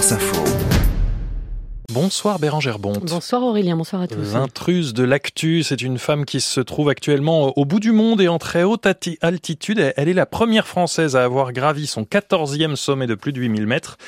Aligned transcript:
France 0.00 0.12
Info. 0.12 0.44
Bonsoir 1.92 2.38
Bérangère 2.38 2.78
Bonte. 2.78 3.04
Bonsoir 3.04 3.42
Aurélien, 3.42 3.76
bonsoir 3.76 4.00
à 4.00 4.06
tous. 4.06 4.32
L'intruse 4.32 4.94
de 4.94 5.02
l'actu, 5.02 5.62
c'est 5.62 5.82
une 5.82 5.98
femme 5.98 6.24
qui 6.24 6.40
se 6.40 6.60
trouve 6.60 6.88
actuellement 6.88 7.52
au 7.58 7.66
bout 7.66 7.80
du 7.80 7.92
monde 7.92 8.22
et 8.22 8.28
en 8.28 8.38
très 8.38 8.62
haute 8.62 8.86
altitude. 9.20 9.92
Elle 9.96 10.08
est 10.08 10.14
la 10.14 10.24
première 10.24 10.66
française 10.66 11.16
à 11.16 11.24
avoir 11.24 11.52
gravi 11.52 11.86
son 11.86 12.04
14e 12.04 12.76
sommet 12.76 13.06
de 13.06 13.14
plus 13.14 13.34
de 13.34 13.40
8000 13.40 13.66
mètres. 13.66 13.98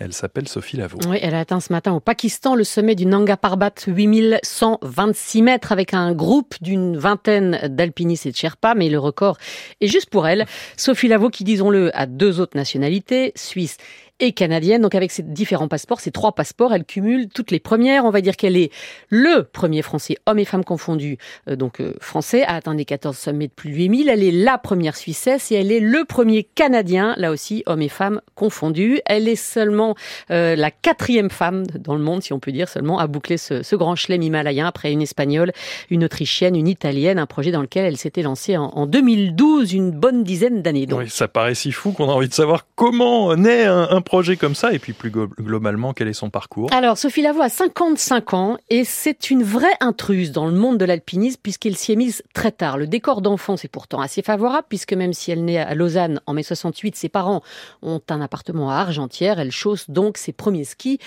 Elle 0.00 0.12
s'appelle 0.12 0.46
Sophie 0.46 0.76
Lavaux. 0.76 0.98
Oui, 1.08 1.18
elle 1.20 1.34
a 1.34 1.40
atteint 1.40 1.58
ce 1.58 1.72
matin 1.72 1.92
au 1.92 1.98
Pakistan 1.98 2.54
le 2.54 2.62
sommet 2.62 2.94
du 2.94 3.04
Nanga 3.04 3.36
Parbat, 3.36 3.72
8126 3.86 5.42
mètres, 5.42 5.72
avec 5.72 5.92
un 5.92 6.12
groupe 6.12 6.54
d'une 6.60 6.96
vingtaine 6.96 7.58
d'alpinistes 7.68 8.26
et 8.26 8.30
de 8.30 8.36
Sherpas, 8.36 8.76
mais 8.76 8.88
le 8.90 8.98
record 9.00 9.38
est 9.80 9.88
juste 9.88 10.10
pour 10.10 10.28
elle. 10.28 10.46
Sophie 10.76 11.08
Lavaux, 11.08 11.30
qui, 11.30 11.42
disons-le, 11.42 11.90
a 11.98 12.06
deux 12.06 12.38
autres 12.38 12.56
nationalités, 12.56 13.32
suisse 13.34 13.76
et 14.20 14.32
canadienne. 14.32 14.82
Donc 14.82 14.94
avec 14.94 15.10
ces 15.10 15.22
différents 15.22 15.68
passeports, 15.68 16.00
ces 16.00 16.10
trois 16.10 16.32
passeports, 16.32 16.72
elle 16.72 16.84
cumule 16.84 17.28
toutes 17.28 17.50
les 17.50 17.60
premières. 17.60 18.04
On 18.04 18.10
va 18.10 18.20
dire 18.20 18.36
qu'elle 18.36 18.56
est 18.56 18.70
le 19.08 19.42
premier 19.44 19.82
français, 19.82 20.16
hommes 20.26 20.38
et 20.38 20.44
femmes 20.44 20.64
confondus, 20.64 21.18
euh, 21.48 21.56
donc 21.56 21.80
euh, 21.80 21.94
français, 22.00 22.42
à 22.44 22.54
atteindre 22.54 22.78
les 22.78 22.84
14 22.84 23.16
sommets 23.16 23.48
de 23.48 23.52
plus 23.52 23.70
de 23.70 23.76
8000. 23.76 24.08
Elle 24.08 24.24
est 24.24 24.32
la 24.32 24.58
première 24.58 24.96
Suissesse 24.96 25.52
et 25.52 25.56
elle 25.56 25.72
est 25.72 25.80
le 25.80 26.04
premier 26.04 26.44
Canadien, 26.44 27.14
là 27.16 27.30
aussi, 27.30 27.62
hommes 27.66 27.82
et 27.82 27.88
femmes 27.88 28.20
confondus. 28.34 29.00
Elle 29.06 29.28
est 29.28 29.36
seulement 29.36 29.87
euh, 30.30 30.56
la 30.56 30.70
quatrième 30.70 31.30
femme 31.30 31.64
dans 31.78 31.94
le 31.94 32.02
monde, 32.02 32.22
si 32.22 32.32
on 32.32 32.40
peut 32.40 32.52
dire, 32.52 32.68
seulement 32.68 32.98
à 32.98 33.06
boucler 33.06 33.36
ce, 33.36 33.62
ce 33.62 33.76
grand 33.76 33.96
chelem 33.96 34.22
himalayen 34.22 34.66
après 34.66 34.92
une 34.92 35.02
espagnole, 35.02 35.52
une 35.90 36.04
autrichienne, 36.04 36.56
une 36.56 36.68
italienne, 36.68 37.18
un 37.18 37.26
projet 37.26 37.50
dans 37.50 37.62
lequel 37.62 37.84
elle 37.84 37.96
s'était 37.96 38.22
lancée 38.22 38.56
en, 38.56 38.66
en, 38.66 38.86
2012, 38.86 39.72
une 39.72 39.90
bonne 39.90 40.24
dizaine 40.24 40.62
d'années. 40.62 40.86
Oui, 40.90 41.08
ça 41.08 41.28
paraît 41.28 41.54
si 41.54 41.72
fou 41.72 41.92
qu'on 41.92 42.08
a 42.08 42.12
envie 42.12 42.28
de 42.28 42.34
savoir 42.34 42.66
comment 42.74 43.34
naît 43.36 43.64
un, 43.64 43.88
un 43.90 44.00
projet 44.00 44.36
comme 44.36 44.54
ça 44.54 44.72
et 44.72 44.78
puis 44.78 44.92
plus 44.92 45.10
globalement, 45.10 45.92
quel 45.92 46.08
est 46.08 46.12
son 46.12 46.30
parcours 46.30 46.70
Alors, 46.72 46.98
Sophie 46.98 47.22
Lavoie 47.22 47.44
a 47.44 47.48
55 47.48 48.34
ans 48.34 48.58
et 48.70 48.84
c'est 48.84 49.30
une 49.30 49.42
vraie 49.42 49.66
intruse 49.80 50.32
dans 50.32 50.46
le 50.46 50.52
monde 50.52 50.78
de 50.78 50.84
l'alpinisme 50.84 51.40
puisqu'elle 51.42 51.76
s'y 51.76 51.92
est 51.92 51.96
mise 51.96 52.22
très 52.34 52.52
tard. 52.52 52.78
Le 52.78 52.86
décor 52.86 53.22
d'enfance 53.22 53.64
est 53.64 53.68
pourtant 53.68 54.00
assez 54.00 54.22
favorable 54.22 54.66
puisque 54.68 54.92
même 54.92 55.12
si 55.12 55.30
elle 55.30 55.44
naît 55.44 55.58
à 55.58 55.74
Lausanne 55.74 56.20
en 56.26 56.34
mai 56.34 56.42
68, 56.42 56.96
ses 56.96 57.08
parents 57.08 57.42
ont 57.82 58.00
un 58.08 58.20
appartement 58.20 58.70
à 58.70 58.76
Argentière. 58.76 59.38
Elle 59.38 59.52
chausse 59.78 59.90
donc 59.90 60.18
ses 60.18 60.32
premiers 60.32 60.64
skis 60.64 60.98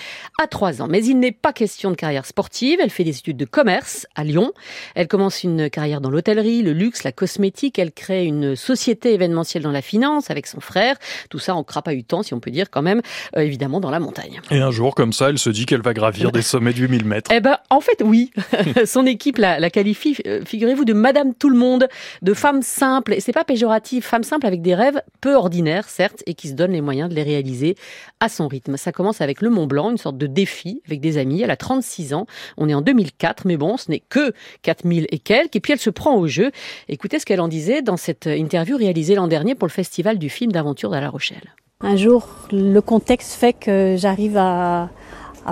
à 0.42 0.46
3 0.46 0.82
ans. 0.82 0.88
Mais 0.88 1.04
il 1.04 1.18
n'est 1.18 1.32
pas 1.32 1.52
question 1.52 1.90
de 1.90 1.96
carrière 1.96 2.26
sportive. 2.26 2.78
Elle 2.82 2.90
fait 2.90 3.04
des 3.04 3.18
études 3.18 3.36
de 3.36 3.44
commerce 3.44 4.06
à 4.14 4.24
Lyon. 4.24 4.52
Elle 4.94 5.08
commence 5.08 5.44
une 5.44 5.70
carrière 5.70 6.00
dans 6.00 6.10
l'hôtellerie, 6.10 6.62
le 6.62 6.72
luxe, 6.72 7.04
la 7.04 7.12
cosmétique. 7.12 7.78
Elle 7.78 7.92
crée 7.92 8.24
une 8.24 8.56
société 8.56 9.14
événementielle 9.14 9.62
dans 9.62 9.72
la 9.72 9.82
finance 9.82 10.30
avec 10.30 10.46
son 10.46 10.60
frère. 10.60 10.96
Tout 11.30 11.38
ça 11.38 11.54
en 11.54 11.64
crapahutant, 11.64 12.22
si 12.22 12.34
on 12.34 12.40
peut 12.40 12.50
dire 12.50 12.70
quand 12.70 12.82
même 12.82 13.02
euh, 13.36 13.40
évidemment 13.40 13.80
dans 13.80 13.90
la 13.90 14.00
montagne. 14.00 14.40
Et 14.50 14.58
un 14.58 14.70
jour, 14.70 14.94
comme 14.94 15.12
ça, 15.12 15.30
elle 15.30 15.38
se 15.38 15.50
dit 15.50 15.66
qu'elle 15.66 15.82
va 15.82 15.94
gravir 15.94 16.32
des 16.32 16.42
sommets 16.42 16.72
de 16.72 16.78
8000 16.78 17.04
mètres. 17.04 17.30
Eh 17.32 17.40
ben, 17.40 17.58
en 17.70 17.80
fait, 17.80 18.02
oui. 18.04 18.30
Son 18.86 19.06
équipe 19.06 19.38
la, 19.38 19.60
la 19.60 19.70
qualifie, 19.70 20.16
euh, 20.26 20.42
figurez-vous, 20.44 20.84
de 20.84 20.92
Madame 20.92 21.34
Tout 21.34 21.50
le 21.50 21.56
Monde, 21.56 21.88
de 22.22 22.34
femme 22.34 22.62
simple. 22.62 23.14
Et 23.14 23.20
c'est 23.20 23.32
pas 23.32 23.44
péjoratif, 23.44 24.06
femme 24.06 24.24
simple 24.24 24.46
avec 24.46 24.62
des 24.62 24.74
rêves 24.74 25.02
peu 25.20 25.34
ordinaires, 25.34 25.88
certes, 25.88 26.22
et 26.26 26.34
qui 26.34 26.48
se 26.48 26.54
donne 26.54 26.72
les 26.72 26.80
moyens 26.80 27.08
de 27.08 27.14
les 27.14 27.22
réaliser 27.22 27.76
à 28.20 28.28
son 28.28 28.48
rythme. 28.48 28.61
Ça 28.76 28.92
commence 28.92 29.20
avec 29.20 29.40
le 29.42 29.50
Mont 29.50 29.66
Blanc, 29.66 29.90
une 29.90 29.98
sorte 29.98 30.18
de 30.18 30.26
défi 30.26 30.82
avec 30.86 31.00
des 31.00 31.18
amis. 31.18 31.42
Elle 31.42 31.50
a 31.50 31.56
36 31.56 32.14
ans. 32.14 32.26
On 32.56 32.68
est 32.68 32.74
en 32.74 32.80
2004, 32.80 33.46
mais 33.46 33.56
bon, 33.56 33.76
ce 33.76 33.90
n'est 33.90 34.00
que 34.00 34.32
4000 34.62 35.06
et 35.10 35.18
quelques. 35.18 35.56
Et 35.56 35.60
puis 35.60 35.72
elle 35.72 35.78
se 35.78 35.90
prend 35.90 36.16
au 36.16 36.26
jeu. 36.26 36.50
Écoutez 36.88 37.18
ce 37.18 37.26
qu'elle 37.26 37.40
en 37.40 37.48
disait 37.48 37.82
dans 37.82 37.96
cette 37.96 38.26
interview 38.26 38.76
réalisée 38.76 39.14
l'an 39.14 39.28
dernier 39.28 39.54
pour 39.54 39.66
le 39.66 39.72
Festival 39.72 40.18
du 40.18 40.28
film 40.28 40.52
d'aventure 40.52 40.90
de 40.90 40.96
La 40.96 41.10
Rochelle. 41.10 41.54
Un 41.80 41.96
jour, 41.96 42.28
le 42.52 42.80
contexte 42.80 43.32
fait 43.32 43.52
que 43.52 43.96
j'arrive 43.98 44.36
à, 44.36 44.88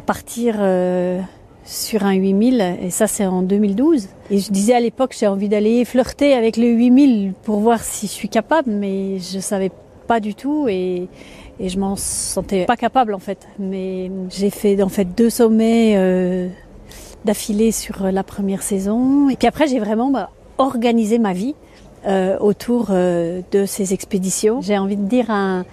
partir 0.06 0.56
euh, 0.60 1.20
sur 1.64 2.04
un 2.04 2.14
8000 2.14 2.78
et 2.82 2.90
ça 2.90 3.08
c'est 3.08 3.26
en 3.26 3.42
2012. 3.42 4.06
Et 4.30 4.38
je 4.38 4.52
disais 4.52 4.74
à 4.74 4.80
l'époque 4.80 5.16
j'ai 5.18 5.26
envie 5.26 5.48
d'aller 5.48 5.84
flirter 5.84 6.34
avec 6.34 6.56
le 6.56 6.68
8000 6.68 7.32
pour 7.42 7.58
voir 7.58 7.82
si 7.82 8.06
je 8.06 8.12
suis 8.12 8.28
capable, 8.28 8.70
mais 8.70 9.18
je 9.18 9.40
savais 9.40 9.72
pas 10.10 10.18
du 10.18 10.34
tout 10.34 10.66
et, 10.68 11.06
et 11.60 11.68
je 11.68 11.78
m'en 11.78 11.94
sentais 11.94 12.64
pas 12.64 12.76
capable 12.76 13.14
en 13.14 13.20
fait. 13.20 13.46
Mais 13.60 14.10
j'ai 14.28 14.50
fait 14.50 14.82
en 14.82 14.88
fait 14.88 15.04
deux 15.04 15.30
sommets 15.30 15.94
euh, 15.96 16.48
d'affilée 17.24 17.70
sur 17.70 18.10
la 18.10 18.24
première 18.24 18.62
saison 18.62 19.28
et 19.28 19.36
puis 19.36 19.46
après 19.46 19.68
j'ai 19.68 19.78
vraiment 19.78 20.10
bah, 20.10 20.30
organisé 20.58 21.20
ma 21.20 21.32
vie 21.32 21.54
euh, 22.08 22.36
autour 22.40 22.88
euh, 22.90 23.40
de 23.52 23.66
ces 23.66 23.94
expéditions. 23.94 24.60
J'ai 24.60 24.76
envie 24.78 24.96
de 24.96 25.06
dire 25.06 25.30
un 25.30 25.64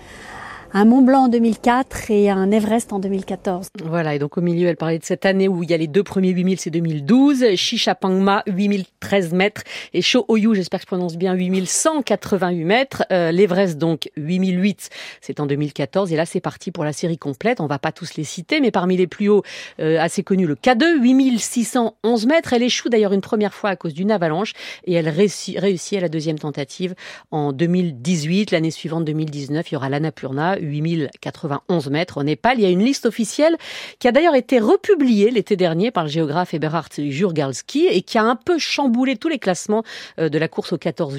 un 0.73 0.85
Mont 0.85 1.01
Blanc 1.01 1.25
en 1.25 1.27
2004 1.29 2.11
et 2.11 2.29
un 2.29 2.51
Everest 2.51 2.91
en 2.91 2.99
2014. 2.99 3.69
Voilà, 3.83 4.15
et 4.15 4.19
donc 4.19 4.37
au 4.37 4.41
milieu, 4.41 4.67
elle 4.67 4.75
parlait 4.75 4.99
de 4.99 5.05
cette 5.05 5.25
année 5.25 5.47
où 5.47 5.63
il 5.63 5.69
y 5.69 5.73
a 5.73 5.77
les 5.77 5.87
deux 5.87 6.03
premiers 6.03 6.31
8000, 6.31 6.59
c'est 6.59 6.69
2012, 6.69 7.55
Chichapangma, 7.55 8.43
8013 8.47 9.33
mètres, 9.33 9.63
et 9.93 10.01
Oyu, 10.27 10.55
j'espère 10.55 10.79
que 10.79 10.83
je 10.83 10.87
prononce 10.87 11.15
bien, 11.15 11.33
8188 11.33 12.65
mètres, 12.65 13.05
euh, 13.11 13.31
l'Everest 13.31 13.77
donc 13.77 14.09
8008, 14.17 14.89
c'est 15.21 15.39
en 15.39 15.45
2014, 15.45 16.11
et 16.11 16.15
là 16.15 16.25
c'est 16.25 16.41
parti 16.41 16.71
pour 16.71 16.83
la 16.83 16.93
série 16.93 17.17
complète, 17.17 17.61
on 17.61 17.67
va 17.67 17.79
pas 17.79 17.91
tous 17.91 18.15
les 18.15 18.23
citer, 18.23 18.59
mais 18.59 18.71
parmi 18.71 18.97
les 18.97 19.07
plus 19.07 19.29
hauts, 19.29 19.43
euh, 19.79 19.99
assez 19.99 20.23
connus, 20.23 20.47
le 20.47 20.55
K2, 20.55 21.01
8611 21.01 22.25
mètres, 22.27 22.53
elle 22.53 22.63
échoue 22.63 22.89
d'ailleurs 22.89 23.13
une 23.13 23.21
première 23.21 23.53
fois 23.53 23.69
à 23.69 23.75
cause 23.75 23.93
d'une 23.93 24.11
avalanche, 24.11 24.53
et 24.85 24.93
elle 24.93 25.09
réussit, 25.09 25.57
réussit 25.57 25.97
à 25.97 26.01
la 26.01 26.09
deuxième 26.09 26.39
tentative 26.39 26.93
en 27.31 27.53
2018, 27.53 28.51
l'année 28.51 28.71
suivante 28.71 29.05
2019, 29.05 29.71
il 29.71 29.73
y 29.73 29.77
aura 29.77 29.89
l'Annapurna, 29.89 30.56
8091 30.59 31.89
mètres 31.89 32.17
au 32.17 32.23
Népal. 32.23 32.59
Il 32.59 32.63
y 32.63 32.65
a 32.65 32.69
une 32.69 32.83
liste 32.83 33.05
officielle 33.05 33.57
qui 33.99 34.07
a 34.07 34.11
d'ailleurs 34.11 34.35
été 34.35 34.59
republiée 34.59 35.31
l'été 35.31 35.55
dernier 35.55 35.91
par 35.91 36.03
le 36.03 36.09
géographe 36.09 36.53
Eberhard 36.53 36.89
Jurgalski 36.97 37.87
et 37.87 38.01
qui 38.01 38.17
a 38.17 38.23
un 38.23 38.35
peu 38.35 38.57
chamboulé 38.57 39.15
tous 39.17 39.29
les 39.29 39.39
classements 39.39 39.83
euh, 40.19 40.29
de 40.29 40.37
la 40.37 40.47
course 40.47 40.73
au 40.73 40.77
14 40.77 41.17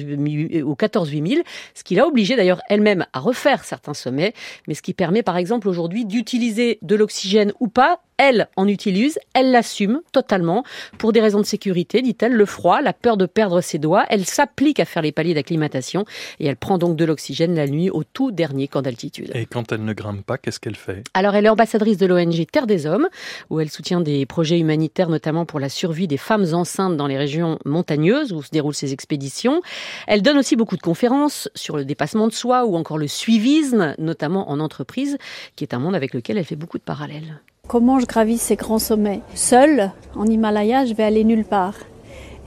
au 0.63 0.75
14 0.75 1.09
8000, 1.09 1.43
ce 1.73 1.83
qui 1.83 1.95
l'a 1.95 2.07
obligé 2.07 2.35
d'ailleurs 2.35 2.61
elle-même 2.69 3.05
à 3.13 3.19
refaire 3.19 3.63
certains 3.63 3.93
sommets, 3.93 4.33
mais 4.67 4.73
ce 4.73 4.81
qui 4.81 4.93
permet 4.93 5.23
par 5.23 5.37
exemple 5.37 5.67
aujourd'hui 5.67 6.05
d'utiliser 6.05 6.79
de 6.81 6.95
l'oxygène 6.95 7.53
ou 7.59 7.67
pas 7.67 8.01
elle 8.19 8.49
en 8.57 8.67
utilise, 8.67 9.17
elle 9.33 9.51
l'assume 9.51 10.01
totalement 10.11 10.63
pour 10.99 11.13
des 11.13 11.21
raisons 11.21 11.39
de 11.39 11.45
sécurité, 11.45 12.03
dit-elle, 12.03 12.33
le 12.33 12.45
froid, 12.45 12.81
la 12.81 12.93
peur 12.93 13.17
de 13.17 13.25
perdre 13.25 13.61
ses 13.61 13.79
doigts. 13.79 14.05
Elle 14.09 14.25
s'applique 14.25 14.79
à 14.79 14.85
faire 14.85 15.01
les 15.01 15.11
paliers 15.11 15.33
d'acclimatation 15.33 16.05
et 16.39 16.45
elle 16.45 16.57
prend 16.57 16.77
donc 16.77 16.97
de 16.97 17.05
l'oxygène 17.05 17.55
la 17.55 17.65
nuit 17.65 17.89
au 17.89 18.03
tout 18.03 18.31
dernier 18.31 18.67
camp 18.67 18.81
d'altitude. 18.81 19.31
Et 19.33 19.45
quand 19.45 19.71
elle 19.71 19.85
ne 19.85 19.93
grimpe 19.93 20.25
pas, 20.25 20.37
qu'est-ce 20.37 20.59
qu'elle 20.59 20.75
fait? 20.75 21.03
Alors 21.13 21.33
elle 21.35 21.45
est 21.45 21.49
ambassadrice 21.49 21.97
de 21.97 22.05
l'ONG 22.05 22.45
Terre 22.51 22.67
des 22.67 22.85
Hommes, 22.85 23.07
où 23.49 23.59
elle 23.61 23.69
soutient 23.69 24.01
des 24.01 24.25
projets 24.25 24.59
humanitaires, 24.59 25.09
notamment 25.09 25.45
pour 25.45 25.59
la 25.61 25.69
survie 25.69 26.07
des 26.07 26.17
femmes 26.17 26.53
enceintes 26.53 26.97
dans 26.97 27.07
les 27.07 27.17
régions 27.17 27.57
montagneuses 27.63 28.33
où 28.33 28.43
se 28.43 28.49
déroulent 28.51 28.75
ces 28.75 28.91
expéditions. 28.91 29.61
Elle 30.07 30.21
donne 30.21 30.37
aussi 30.37 30.57
beaucoup 30.57 30.75
de 30.75 30.81
conférences 30.81 31.49
sur 31.55 31.77
le 31.77 31.85
dépassement 31.85 32.27
de 32.27 32.33
soi 32.33 32.65
ou 32.65 32.75
encore 32.75 32.97
le 32.97 33.07
suivisme, 33.07 33.95
notamment 33.97 34.51
en 34.51 34.59
entreprise, 34.59 35.17
qui 35.55 35.63
est 35.63 35.73
un 35.73 35.79
monde 35.79 35.95
avec 35.95 36.13
lequel 36.13 36.37
elle 36.37 36.45
fait 36.45 36.57
beaucoup 36.57 36.77
de 36.77 36.83
parallèles. 36.83 37.39
Comment 37.69 37.99
je 37.99 38.07
gravis 38.07 38.39
ces 38.39 38.55
grands 38.55 38.79
sommets 38.79 39.21
Seule, 39.35 39.91
en 40.15 40.25
Himalaya, 40.25 40.85
je 40.85 40.95
vais 40.95 41.03
aller 41.03 41.23
nulle 41.23 41.45
part. 41.45 41.75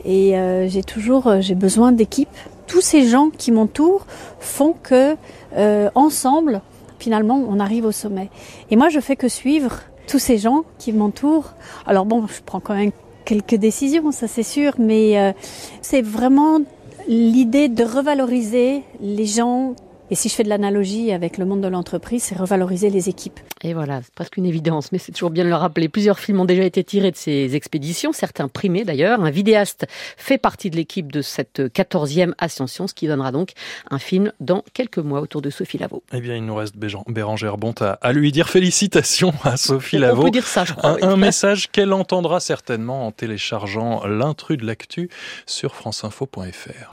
Et 0.04 0.36
euh, 0.36 0.66
j'ai 0.66 0.82
toujours 0.82 1.28
euh, 1.28 1.40
j'ai 1.40 1.54
besoin 1.54 1.92
d'équipe. 1.92 2.36
Tous 2.66 2.80
ces 2.80 3.06
gens 3.06 3.30
qui 3.30 3.52
m'entourent 3.52 4.04
font 4.40 4.74
que, 4.82 5.14
euh, 5.56 5.90
ensemble, 5.94 6.60
finalement, 6.98 7.40
on 7.48 7.60
arrive 7.60 7.84
au 7.84 7.92
sommet. 7.92 8.30
Et 8.72 8.74
moi, 8.74 8.88
je 8.88 8.98
fais 8.98 9.14
que 9.14 9.28
suivre 9.28 9.82
tous 10.08 10.18
ces 10.18 10.38
gens 10.38 10.64
qui 10.78 10.92
m'entourent. 10.92 11.54
Alors 11.86 12.04
bon, 12.04 12.26
je 12.26 12.42
prends 12.44 12.58
quand 12.58 12.74
même 12.74 12.90
quelques 13.24 13.54
décisions, 13.54 14.10
ça 14.10 14.26
c'est 14.26 14.42
sûr, 14.42 14.72
mais 14.80 15.20
euh, 15.20 15.32
c'est 15.82 16.02
vraiment 16.02 16.58
l'idée 17.06 17.68
de 17.68 17.84
revaloriser 17.84 18.82
les 19.00 19.26
gens 19.26 19.76
et 20.12 20.14
si 20.14 20.28
je 20.28 20.34
fais 20.34 20.44
de 20.44 20.50
l'analogie 20.50 21.10
avec 21.10 21.38
le 21.38 21.46
monde 21.46 21.62
de 21.62 21.68
l'entreprise, 21.68 22.24
c'est 22.24 22.36
revaloriser 22.36 22.90
les 22.90 23.08
équipes. 23.08 23.40
Et 23.62 23.72
voilà, 23.72 24.02
c'est 24.02 24.12
presque 24.12 24.37
une 24.37 24.44
évidence, 24.44 24.92
mais 24.92 24.98
c'est 24.98 25.10
toujours 25.10 25.31
bien 25.31 25.42
de 25.42 25.48
le 25.48 25.54
rappeler. 25.54 25.88
Plusieurs 25.88 26.19
films 26.19 26.38
ont 26.40 26.44
déjà 26.44 26.64
été 26.64 26.84
tirés 26.84 27.10
de 27.10 27.16
ces 27.16 27.56
expéditions, 27.56 28.12
certains 28.12 28.48
primés 28.48 28.84
d'ailleurs. 28.84 29.25
Un 29.25 29.31
vidéaste 29.31 29.87
fait 30.19 30.37
partie 30.37 30.69
de 30.69 30.76
l'équipe 30.76 31.10
de 31.10 31.22
cette 31.22 31.60
14e 31.60 32.34
ascension, 32.37 32.88
ce 32.88 32.92
qui 32.92 33.06
donnera 33.06 33.32
donc 33.32 33.52
un 33.90 33.98
film 33.98 34.34
dans 34.38 34.64
quelques 34.75 34.98
mois 34.98 35.22
autour 35.22 35.40
de 35.40 35.48
Sophie 35.48 35.78
Lavaux. 35.78 36.02
Eh 36.12 36.20
bien, 36.20 36.37
il 36.37 36.44
nous 36.44 36.56
reste 36.56 36.76
Bérangère 36.76 37.56
Bonte 37.56 37.81
à, 37.81 38.12
lui 38.12 38.32
dire 38.32 38.50
félicitations 38.50 39.32
à 39.44 39.56
Sophie 39.56 39.96
Lavaux. 39.96 40.20
On 40.20 40.25
peut 40.26 40.31
dire 40.31 40.46
ça, 40.46 40.66
je 40.66 40.75
crois. 40.75 41.02
Un, 41.02 41.08
un 41.08 41.16
message 41.28 41.70
qu'elle 41.70 41.94
entendra 41.94 42.38
certainement 42.40 43.06
en 43.06 43.12
téléchargeant 43.12 44.06
l'intrus 44.06 44.58
de 44.58 44.66
l'actu 44.66 45.08
sur 45.46 45.75
franceinfo.fr. 45.75 46.90